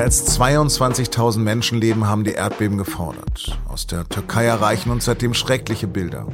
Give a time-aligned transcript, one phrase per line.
[0.00, 3.58] Mehr als 22.000 Menschenleben haben die Erdbeben gefordert.
[3.68, 6.26] Aus der Türkei erreichen uns seitdem schreckliche Bilder.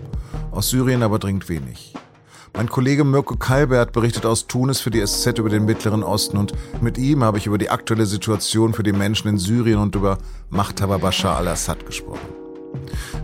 [0.53, 1.93] Aus Syrien aber dringt wenig.
[2.55, 6.53] Mein Kollege Mirko Kalbert berichtet aus Tunis für die SZ über den Mittleren Osten und
[6.81, 10.19] mit ihm habe ich über die aktuelle Situation für die Menschen in Syrien und über
[10.49, 12.29] Machthaber Bashar al-Assad gesprochen.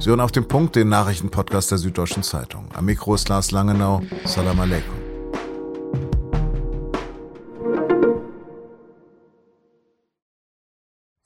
[0.01, 2.67] Sie hören auf dem Punkt den Nachrichtenpodcast der Süddeutschen Zeitung.
[2.75, 4.03] Am Mikro ist Lars Langenau.
[4.25, 5.02] Salam Aleikum.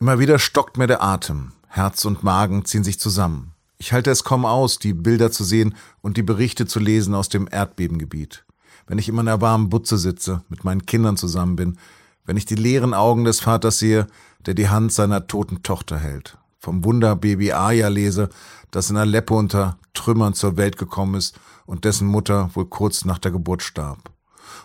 [0.07, 1.51] Immer wieder stockt mir der Atem.
[1.67, 3.55] Herz und Magen ziehen sich zusammen.
[3.77, 7.29] Ich halte es kaum aus, die Bilder zu sehen und die Berichte zu lesen aus
[7.29, 8.45] dem Erdbebengebiet.
[8.87, 11.77] Wenn ich in meiner warmen Butze sitze, mit meinen Kindern zusammen bin,
[12.25, 14.07] wenn ich die leeren Augen des Vaters sehe,
[14.47, 18.29] der die Hand seiner toten Tochter hält, vom Wunderbaby Aya lese,
[18.71, 23.19] das in Aleppo unter Trümmern zur Welt gekommen ist und dessen Mutter wohl kurz nach
[23.19, 24.13] der Geburt starb.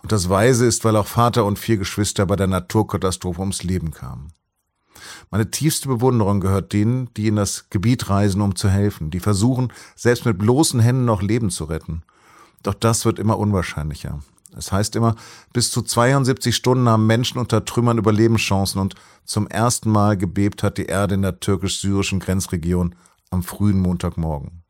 [0.04, 3.90] Und das Weise ist, weil auch Vater und vier Geschwister bei der Naturkatastrophe ums Leben
[3.90, 4.32] kamen.
[5.30, 9.72] Meine tiefste Bewunderung gehört denen, die in das Gebiet reisen, um zu helfen, die versuchen,
[9.96, 12.04] selbst mit bloßen Händen noch Leben zu retten.
[12.64, 14.20] Doch das wird immer unwahrscheinlicher.
[14.56, 15.16] Es heißt immer,
[15.54, 20.78] bis zu 72 Stunden haben Menschen unter Trümmern Überlebenschancen und zum ersten Mal gebebt hat
[20.78, 22.96] die Erde in der türkisch-syrischen Grenzregion
[23.30, 24.64] am frühen Montagmorgen.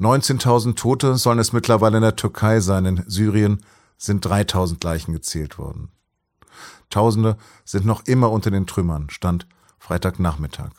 [0.00, 2.84] 19.000 Tote sollen es mittlerweile in der Türkei sein.
[2.86, 3.64] In Syrien
[3.98, 5.90] sind 3.000 Leichen gezählt worden.
[6.90, 9.46] Tausende sind noch immer unter den Trümmern, stand
[9.78, 10.70] Freitagnachmittag.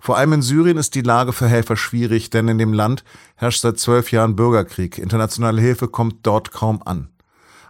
[0.00, 3.04] Vor allem in Syrien ist die Lage für Helfer schwierig, denn in dem Land
[3.36, 4.98] herrscht seit zwölf Jahren Bürgerkrieg.
[4.98, 7.08] Internationale Hilfe kommt dort kaum an.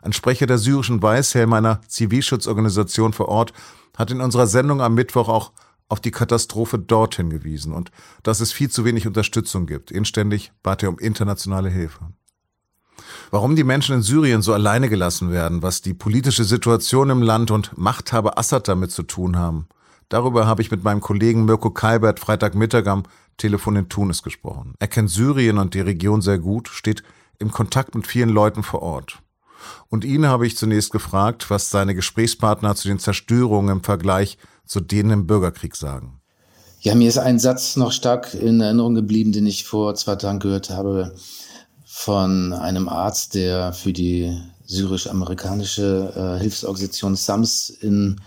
[0.01, 3.53] Ein Sprecher der syrischen Weißhelme einer Zivilschutzorganisation vor Ort
[3.97, 5.53] hat in unserer Sendung am Mittwoch auch
[5.89, 7.91] auf die Katastrophe dort hingewiesen und
[8.23, 9.91] dass es viel zu wenig Unterstützung gibt.
[9.91, 12.12] Inständig bat er um internationale Hilfe.
[13.33, 17.51] Warum die Menschen in Syrien so alleine gelassen werden, was die politische Situation im Land
[17.51, 19.69] und Machthaber Assad damit zu tun haben,
[20.11, 23.05] darüber habe ich mit meinem Kollegen Mirko Kalbert Freitagmittag am
[23.39, 24.75] Telefon in Tunis gesprochen.
[24.81, 27.03] Er kennt Syrien und die Region sehr gut, steht
[27.39, 29.21] im Kontakt mit vielen Leuten vor Ort.
[29.89, 34.37] Und ihn habe ich zunächst gefragt, was seine Gesprächspartner zu den Zerstörungen im Vergleich
[34.67, 36.21] zu denen im Bürgerkrieg sagen.
[36.81, 40.39] Ja, mir ist ein Satz noch stark in Erinnerung geblieben, den ich vor zwei Tagen
[40.39, 41.15] gehört habe
[41.95, 48.19] von einem Arzt, der für die syrisch-amerikanische äh, Hilfsorganisation SAMS in,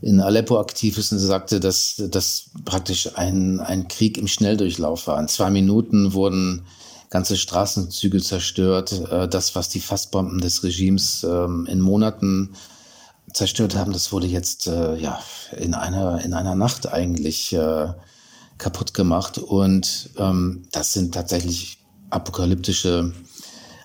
[0.00, 5.20] in Aleppo aktiv ist und sagte, dass das praktisch ein, ein Krieg im Schnelldurchlauf war.
[5.20, 6.62] In zwei Minuten wurden
[7.10, 8.92] ganze Straßenzüge zerstört.
[9.10, 12.54] Äh, das, was die Fassbomben des Regimes ähm, in Monaten
[13.34, 15.20] zerstört haben, das wurde jetzt äh, ja
[15.58, 17.88] in einer in einer Nacht eigentlich äh,
[18.56, 19.36] kaputt gemacht.
[19.36, 23.12] Und ähm, das sind tatsächlich apokalyptische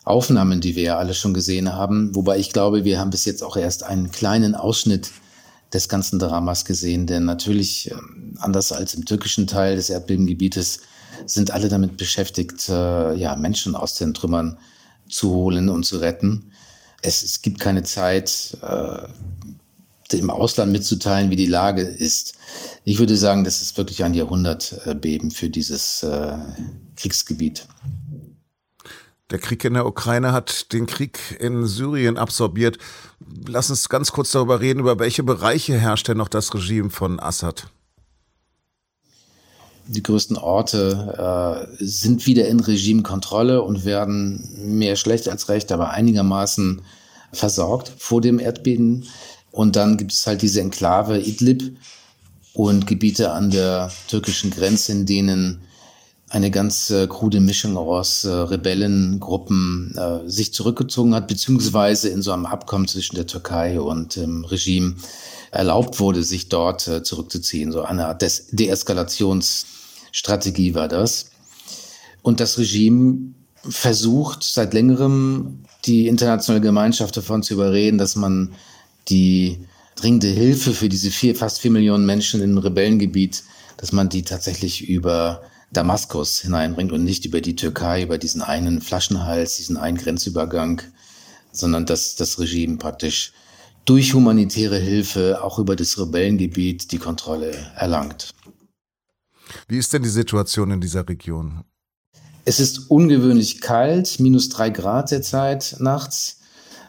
[0.04, 2.16] Aufnahmen, die wir ja alle schon gesehen haben.
[2.16, 5.12] Wobei ich glaube, wir haben bis jetzt auch erst einen kleinen Ausschnitt
[5.74, 10.80] des ganzen Dramas gesehen, denn natürlich, ähm, anders als im türkischen Teil des Erdbebengebietes,
[11.26, 14.58] sind alle damit beschäftigt, äh, ja, Menschen aus den Trümmern
[15.08, 16.52] zu holen und zu retten.
[17.02, 19.08] Es, es gibt keine Zeit, äh,
[20.18, 22.34] im Ausland mitzuteilen, wie die Lage ist.
[22.84, 26.36] Ich würde sagen, das ist wirklich ein Jahrhundertbeben für dieses äh,
[26.96, 27.68] Kriegsgebiet.
[29.32, 32.80] Der Krieg in der Ukraine hat den Krieg in Syrien absorbiert.
[33.48, 37.20] Lass uns ganz kurz darüber reden, über welche Bereiche herrscht denn noch das Regime von
[37.20, 37.68] Assad?
[39.88, 44.48] Die größten Orte äh, sind wieder in Regimekontrolle und werden
[44.78, 46.82] mehr schlecht als recht, aber einigermaßen
[47.32, 49.06] versorgt vor dem Erdbeben.
[49.52, 51.76] Und dann gibt es halt diese Enklave Idlib
[52.54, 55.62] und Gebiete an der türkischen Grenze, in denen
[56.30, 62.32] eine ganz äh, krude Mischung aus äh, Rebellengruppen äh, sich zurückgezogen hat, beziehungsweise in so
[62.32, 64.94] einem Abkommen zwischen der Türkei und dem Regime
[65.52, 67.72] erlaubt wurde, sich dort äh, zurückzuziehen.
[67.72, 71.32] So eine Art Deeskalationsstrategie war das.
[72.22, 73.34] Und das Regime
[73.68, 78.54] versucht seit längerem die internationale Gemeinschaft davon zu überreden, dass man
[79.10, 79.58] die
[79.96, 83.44] dringende Hilfe für diese vier, fast vier Millionen Menschen im Rebellengebiet,
[83.78, 88.82] dass man die tatsächlich über Damaskus hineinbringt und nicht über die Türkei, über diesen einen
[88.82, 90.82] Flaschenhals, diesen einen Grenzübergang,
[91.52, 93.34] sondern dass das Regime praktisch
[93.86, 98.32] durch humanitäre Hilfe auch über das Rebellengebiet die Kontrolle erlangt.
[99.68, 101.64] Wie ist denn die Situation in dieser Region?
[102.46, 106.38] Es ist ungewöhnlich kalt, minus drei Grad derzeit nachts.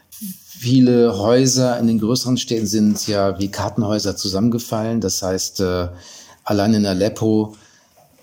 [0.09, 5.01] Viele Häuser in den größeren Städten sind ja wie Kartenhäuser zusammengefallen.
[5.01, 5.89] Das heißt, äh,
[6.43, 7.55] allein in Aleppo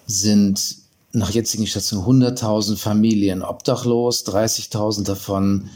[0.08, 0.78] sind
[1.12, 5.70] nach jetzigen Schätzungen 100.000 Familien obdachlos, 30.000 davon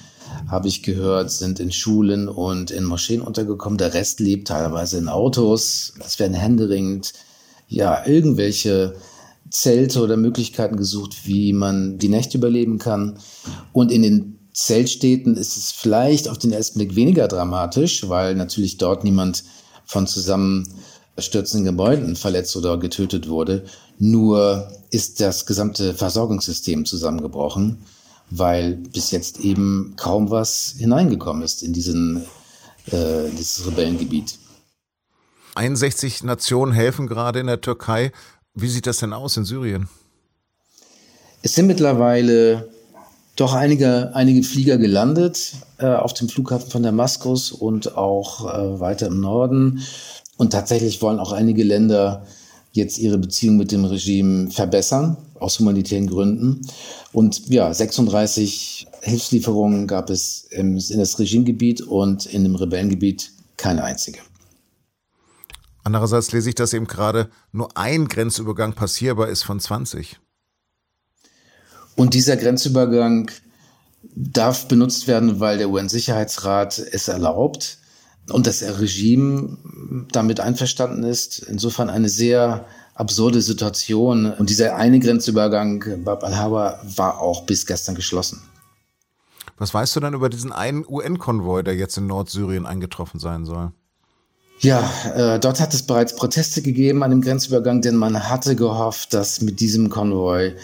[0.49, 3.79] habe ich gehört, sind in Schulen und in Moscheen untergekommen.
[3.79, 5.93] Der Rest lebt teilweise in Autos.
[6.05, 7.13] Es werden händeringend
[7.69, 8.95] ja irgendwelche
[9.51, 13.19] Zelte oder Möglichkeiten gesucht, wie man die Nächte überleben kann.
[13.73, 18.79] Und in den Zeltstädten ist es vielleicht auf den ersten Blick weniger dramatisch, weil natürlich
[18.79, 19.45] dort niemand
[19.85, 20.07] von
[21.17, 23.65] zusammenstürzenden Gebäuden verletzt oder getötet wurde.
[23.99, 27.79] Nur ist das gesamte Versorgungssystem zusammengebrochen,
[28.31, 32.25] weil bis jetzt eben kaum was hineingekommen ist in diesen,
[32.87, 34.39] äh, dieses Rebellengebiet.
[35.55, 38.13] 61 Nationen helfen gerade in der Türkei.
[38.55, 39.89] Wie sieht das denn aus in Syrien?
[41.43, 42.69] Es sind mittlerweile
[43.37, 49.07] doch einige, einige Flieger gelandet äh, auf dem Flughafen von Damaskus und auch äh, weiter
[49.07, 49.83] im Norden.
[50.37, 52.27] Und tatsächlich wollen auch einige Länder
[52.73, 56.63] jetzt ihre Beziehung mit dem Regime verbessern, aus humanitären Gründen.
[57.13, 63.85] Und ja, 36 Hilfslieferungen gab es im, in das Regimegebiet und in dem Rebellengebiet keine
[63.85, 64.21] einzige.
[65.85, 70.19] Andererseits lese ich, dass eben gerade nur ein Grenzübergang passierbar ist von 20.
[71.97, 73.31] Und dieser Grenzübergang
[74.15, 77.79] darf benutzt werden, weil der UN-Sicherheitsrat es erlaubt
[78.31, 79.57] und das Regime
[80.13, 81.41] damit einverstanden ist.
[81.41, 84.33] Insofern eine sehr absurde Situation.
[84.33, 88.43] Und dieser eine Grenzübergang, Bab al-Hawa, war auch bis gestern geschlossen.
[89.59, 93.73] Was weißt du denn über diesen einen UN-Konvoi, der jetzt in Nordsyrien eingetroffen sein soll?
[94.61, 99.13] Ja, äh, dort hat es bereits Proteste gegeben an dem Grenzübergang, denn man hatte gehofft,
[99.13, 100.55] dass mit diesem Konvoi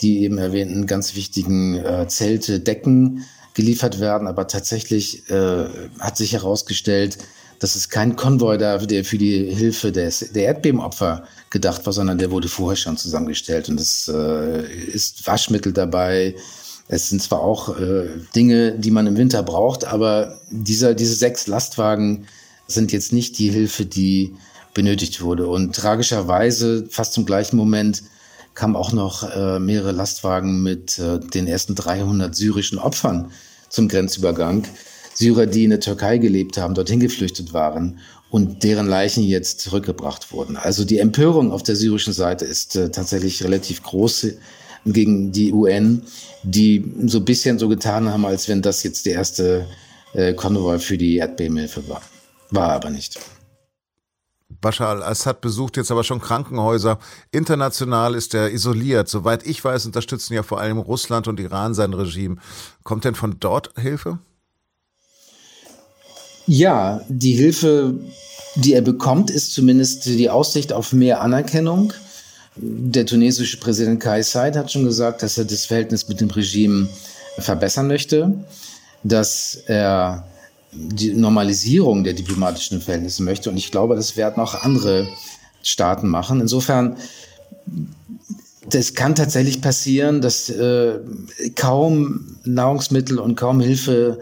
[0.00, 4.28] die eben erwähnten ganz wichtigen äh, Zelte, Decken geliefert werden.
[4.28, 5.66] Aber tatsächlich äh,
[5.98, 7.18] hat sich herausgestellt,
[7.60, 12.18] dass es kein Konvoi da, der für die Hilfe des, der Erdbebenopfer gedacht war, sondern
[12.18, 13.68] der wurde vorher schon zusammengestellt.
[13.68, 16.34] Und es äh, ist Waschmittel dabei.
[16.88, 21.46] Es sind zwar auch äh, Dinge, die man im Winter braucht, aber dieser, diese sechs
[21.46, 22.26] Lastwagen
[22.66, 24.34] sind jetzt nicht die Hilfe, die
[24.74, 25.46] benötigt wurde.
[25.46, 28.02] Und tragischerweise, fast zum gleichen Moment,
[28.54, 33.30] kamen auch noch äh, mehrere Lastwagen mit äh, den ersten 300 syrischen Opfern
[33.68, 34.64] zum Grenzübergang.
[35.14, 40.32] Syrer, die in der Türkei gelebt haben, dorthin geflüchtet waren und deren Leichen jetzt zurückgebracht
[40.32, 40.56] wurden.
[40.56, 44.26] Also die Empörung auf der syrischen Seite ist äh, tatsächlich relativ groß
[44.86, 46.02] gegen die UN,
[46.42, 49.66] die so ein bisschen so getan haben, als wenn das jetzt der erste
[50.14, 52.02] äh, Konvoi für die Erdbebenhilfe war.
[52.50, 53.18] War aber nicht.
[54.60, 56.98] Bashar al-Assad besucht jetzt aber schon Krankenhäuser.
[57.30, 59.08] International ist er isoliert.
[59.08, 62.36] Soweit ich weiß, unterstützen ja vor allem Russland und Iran sein Regime.
[62.82, 64.18] Kommt denn von dort Hilfe?
[66.46, 67.94] Ja, die Hilfe,
[68.56, 71.92] die er bekommt, ist zumindest die Aussicht auf mehr Anerkennung.
[72.56, 76.88] Der tunesische Präsident Kai Said hat schon gesagt, dass er das Verhältnis mit dem Regime
[77.38, 78.44] verbessern möchte,
[79.02, 80.26] dass er
[80.74, 83.50] die Normalisierung der diplomatischen Verhältnisse möchte.
[83.50, 85.08] Und ich glaube, das werden auch andere
[85.62, 86.40] Staaten machen.
[86.40, 86.96] Insofern,
[88.68, 90.98] das kann tatsächlich passieren, dass äh,
[91.54, 94.18] kaum Nahrungsmittel und kaum Hilfe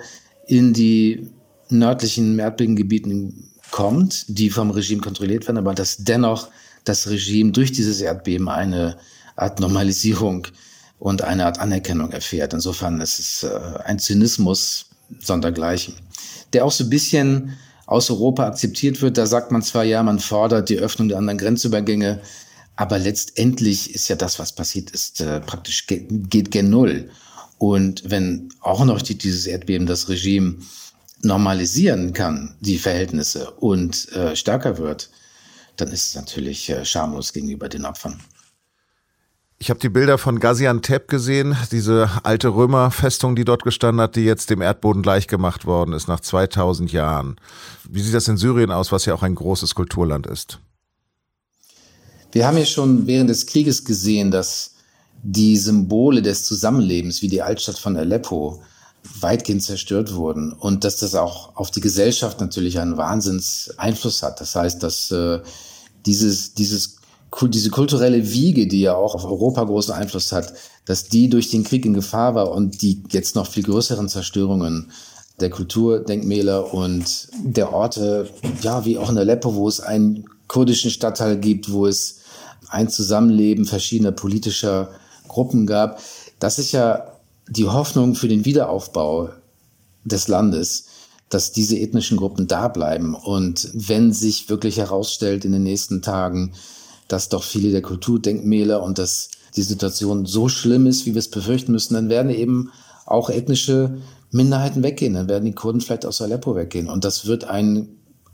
[0.47, 1.31] in die
[1.69, 6.49] nördlichen Erdbebengebieten kommt, die vom Regime kontrolliert werden, aber dass dennoch
[6.85, 8.97] das Regime durch dieses Erdbeben eine
[9.37, 10.47] Art Normalisierung
[10.99, 12.53] und eine Art Anerkennung erfährt.
[12.53, 14.87] Insofern ist es äh, ein Zynismus
[15.21, 15.95] sondergleichen
[16.53, 17.57] der auch so ein bisschen
[17.87, 19.19] aus Europa akzeptiert wird.
[19.19, 22.21] Da sagt man zwar, ja, man fordert die Öffnung der anderen Grenzübergänge,
[22.77, 27.11] aber letztendlich ist ja das, was passiert ist, äh, praktisch ge geht gen Null.
[27.59, 30.57] Und wenn auch noch die, dieses Erdbeben das Regime
[31.23, 35.11] normalisieren kann, die Verhältnisse und äh, stärker wird,
[35.77, 38.21] dann ist es natürlich äh, schamlos gegenüber den Opfern.
[39.63, 44.23] Ich habe die Bilder von Gaziantep gesehen, diese alte Römerfestung, die dort gestanden hat, die
[44.23, 47.37] jetzt dem Erdboden gleichgemacht worden ist nach 2000 Jahren.
[47.89, 50.59] Wie sieht das in Syrien aus, was ja auch ein großes Kulturland ist?
[52.33, 54.73] Wir haben ja schon während des Krieges gesehen, dass
[55.23, 58.65] die Symbole des Zusammenlebens, wie die Altstadt von Aleppo,
[59.21, 64.41] weitgehend zerstört wurden und dass das auch auf die Gesellschaft natürlich einen Wahnsinnseinfluss hat.
[64.41, 65.39] Das heißt, dass äh,
[66.05, 66.97] dieses, dieses
[67.49, 70.53] diese kulturelle Wiege, die ja auch auf Europa großen Einfluss hat,
[70.85, 74.91] dass die durch den Krieg in Gefahr war und die jetzt noch viel größeren Zerstörungen
[75.41, 78.29] der Kulturdenkmäler und der Orte,
[78.63, 82.21] ja, wie auch in Aleppo, wo es einen kurdischen Stadtteil gibt, wo es
[82.69, 84.91] ein Zusammenleben verschiedener politischer
[85.29, 86.01] Gruppen gab.
[86.39, 87.13] Das ist ja
[87.49, 89.31] die Hoffnung für den Wiederaufbau
[90.05, 90.87] des Landes,
[91.29, 93.15] dass diese ethnischen Gruppen da bleiben.
[93.15, 96.53] Und wenn sich wirklich herausstellt in den nächsten Tagen,
[97.13, 101.29] dass doch viele der Kulturdenkmäler und dass die Situation so schlimm ist, wie wir es
[101.29, 102.71] befürchten müssen, dann werden eben
[103.05, 103.99] auch ethnische
[104.31, 105.15] Minderheiten weggehen.
[105.15, 106.89] Dann werden die Kurden vielleicht aus Aleppo weggehen.
[106.89, 107.89] Und das wird ein,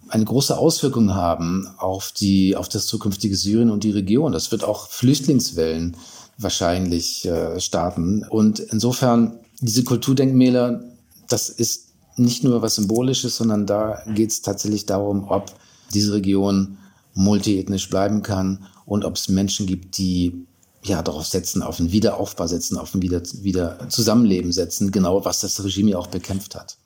[0.09, 4.31] eine große Auswirkung haben auf, die, auf das zukünftige Syrien und die Region.
[4.31, 5.97] Das wird auch Flüchtlingswellen
[6.39, 8.25] wahrscheinlich äh, starten.
[8.31, 10.85] Und insofern, diese Kulturdenkmäler,
[11.29, 15.53] das ist nicht nur was Symbolisches, sondern da geht es tatsächlich darum, ob
[15.93, 16.78] diese Region
[17.19, 20.47] multiethnisch bleiben kann und ob es Menschen gibt, die
[20.85, 25.41] ja darauf setzen, auf einen Wiederaufbau setzen, auf ein wieder, wieder Zusammenleben setzen, genau was
[25.41, 26.79] das Regime ja auch bekämpft hat.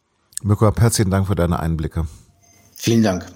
[0.43, 2.07] Mirko, herzlichen Dank für deine Einblicke.
[2.75, 3.27] Vielen Dank.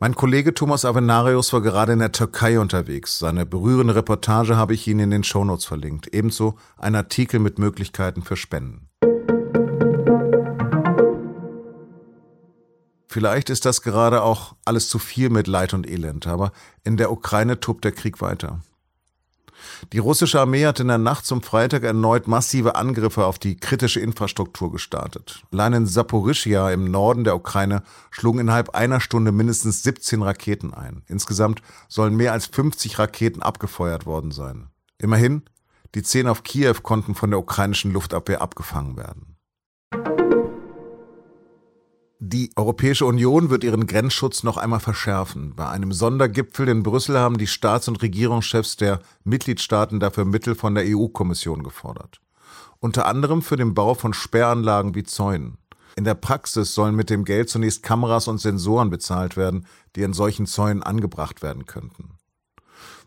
[0.00, 3.20] Mein Kollege Thomas Avenarius war gerade in der Türkei unterwegs.
[3.20, 6.12] Seine berührende Reportage habe ich Ihnen in den Shownotes verlinkt.
[6.12, 8.88] Ebenso ein Artikel mit Möglichkeiten für Spenden.
[13.12, 16.50] Vielleicht ist das gerade auch alles zu viel mit Leid und Elend, aber
[16.82, 18.62] in der Ukraine tobt der Krieg weiter.
[19.92, 24.00] Die russische Armee hat in der Nacht zum Freitag erneut massive Angriffe auf die kritische
[24.00, 25.42] Infrastruktur gestartet.
[25.52, 31.02] Allein in Saporischia im Norden der Ukraine schlugen innerhalb einer Stunde mindestens 17 Raketen ein.
[31.06, 34.68] Insgesamt sollen mehr als 50 Raketen abgefeuert worden sein.
[34.96, 35.42] Immerhin,
[35.94, 39.31] die 10 auf Kiew konnten von der ukrainischen Luftabwehr abgefangen werden.
[42.24, 45.54] Die Europäische Union wird ihren Grenzschutz noch einmal verschärfen.
[45.56, 50.76] Bei einem Sondergipfel in Brüssel haben die Staats- und Regierungschefs der Mitgliedstaaten dafür Mittel von
[50.76, 52.20] der EU-Kommission gefordert.
[52.78, 55.58] Unter anderem für den Bau von Sperranlagen wie Zäunen.
[55.96, 60.12] In der Praxis sollen mit dem Geld zunächst Kameras und Sensoren bezahlt werden, die in
[60.12, 62.18] solchen Zäunen angebracht werden könnten.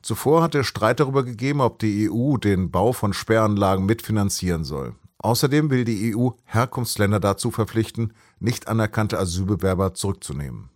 [0.02, 4.94] Zuvor hat der Streit darüber gegeben, ob die EU den Bau von Sperranlagen mitfinanzieren soll.
[5.26, 10.70] Außerdem will die EU Herkunftsländer dazu verpflichten, nicht anerkannte Asylbewerber zurückzunehmen.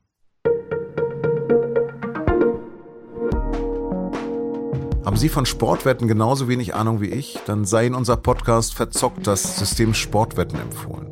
[5.05, 7.37] Haben Sie von Sportwetten genauso wenig Ahnung wie ich?
[7.45, 11.11] Dann sei Ihnen unser Podcast Verzockt das System Sportwetten empfohlen.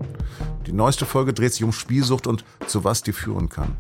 [0.65, 3.77] Die neueste Folge dreht sich um Spielsucht und zu was die führen kann.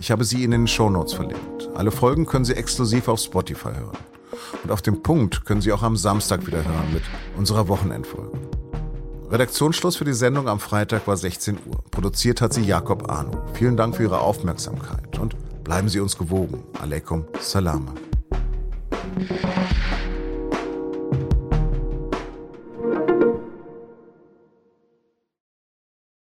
[0.00, 1.68] Ich habe sie in den Shownotes verlinkt.
[1.76, 3.98] Alle Folgen können Sie exklusiv auf Spotify hören.
[4.64, 7.04] Und auf dem Punkt können Sie auch am Samstag wieder hören mit
[7.36, 8.49] unserer Wochenendfolge.
[9.30, 11.84] Redaktionsschluss für die Sendung am Freitag war 16 Uhr.
[11.92, 13.40] Produziert hat sie Jakob Arno.
[13.54, 16.64] Vielen Dank für Ihre Aufmerksamkeit und bleiben Sie uns gewogen.
[16.80, 17.94] Aleikum Salama.